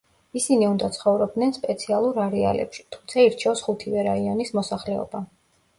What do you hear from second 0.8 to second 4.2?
ცხოვრობდნენ სპეციალურ არეალებში, თუმცა ირჩევს ხუთივე